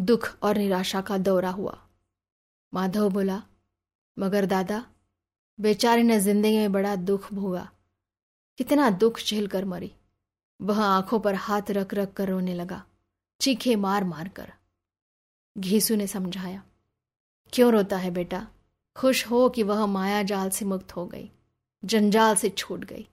दुख 0.00 0.36
और 0.42 0.56
निराशा 0.56 1.00
का 1.00 1.18
दौरा 1.18 1.50
हुआ। 1.50 1.78
माधव 2.74 3.10
बोला, 3.10 3.42
मगर 4.18 4.46
दादा, 4.46 4.86
बेचारे 5.60 6.02
ने 6.02 6.20
ज़िंदगी 6.20 6.56
में 6.56 6.72
बड़ा 6.72 6.96
दुख 6.96 7.32
भोगा। 7.34 7.70
कितना 8.58 8.90
दुख 8.90 9.20
झेल 9.20 9.46
कर 9.46 9.64
मरी। 9.64 9.92
वह 10.60 10.82
आँखों 10.84 11.20
पर 11.20 11.34
हाथ 11.34 11.62
रख 11.70 11.94
रख 11.94 12.12
कर 12.12 12.28
रोने 12.28 12.54
लगा। 12.54 12.84
चीखे 13.40 13.76
मार 13.76 14.04
मार 14.04 14.28
कर। 14.28 14.52
घीसू 15.56 15.96
ने 15.96 16.06
समझाया, 16.06 16.62
क्यों 17.52 17.72
रोता 17.72 17.96
है 17.96 18.10
बेटा? 18.10 18.46
खुश 18.96 19.26
हो 19.26 19.48
कि 19.48 19.62
वह 19.62 19.86
माया 19.86 20.22
जाल 20.22 20.50
से 20.50 20.64
मुक्त 20.64 20.92
हो 20.92 21.06
गई, 21.06 21.30
जंजाल 21.84 22.34
से 22.36 22.48
छूट 22.48 22.84
गई। 22.84 23.08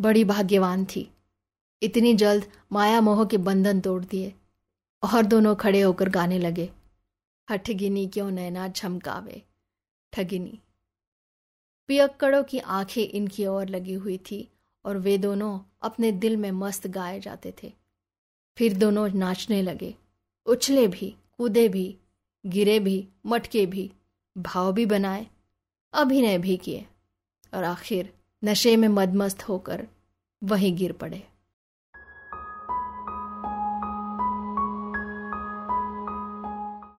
बड़ी 0.00 0.24
भाग्यवान 0.24 0.84
थी। 0.84 1.10
इतनी 1.82 2.14
जल्द 2.14 2.50
माया 2.72 3.00
मोह 3.00 3.24
के 3.24 3.36
बंधन 3.36 3.80
तोड़ 3.80 4.04
दिए, 4.04 4.34
और 5.02 5.22
दोनों 5.22 5.54
खड़े 5.54 5.80
होकर 5.80 6.08
गाने 6.08 6.38
लगे, 6.38 6.70
हठगिनी 7.50 8.06
क्यों 8.08 8.30
नैना 8.30 8.68
झमकावे? 8.68 9.42
ठगिनी। 10.12 10.58
पियक्कड़ों 11.88 12.42
की 12.44 12.58
आँखें 12.58 13.08
इनकी 13.08 13.46
ओर 13.46 13.68
लगी 13.68 13.94
हुई 13.94 14.18
थी, 14.18 14.48
और 14.84 14.98
वे 14.98 15.18
दोनों 15.18 15.60
अपने 15.82 16.12
दिल 16.12 16.36
में 16.36 16.50
मस्त 16.50 16.86
गाए 16.86 17.20
जाते 17.20 17.54
थे। 17.62 17.72
फिर 18.58 18.76
दोनों 18.76 19.08
नाचने 19.08 19.62
लगे, 19.62 19.94
उछले 20.46 20.88
भी। 20.88 21.14
कूदे 21.38 21.68
भी, 21.68 21.96
गिरे 22.46 22.78
भी, 22.80 23.08
मटके 23.26 23.66
भी, 23.66 23.92
भाव 24.38 24.72
भी 24.72 24.86
बनाए, 24.86 25.26
अभिनय 25.92 26.38
भी 26.38 26.56
किए 26.56 26.86
और 27.54 27.64
आखिर 27.64 28.12
नशे 28.44 28.76
में 28.76 28.88
मदमस्त 28.88 29.42
होकर 29.42 29.86
वहीं 30.44 30.76
गिर 30.76 30.92
पड़े। 30.92 31.22